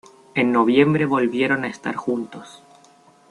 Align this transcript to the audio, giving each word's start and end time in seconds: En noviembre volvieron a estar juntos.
En 0.33 0.51
noviembre 0.51 1.05
volvieron 1.05 1.63
a 1.63 1.67
estar 1.67 1.95
juntos. 1.95 2.63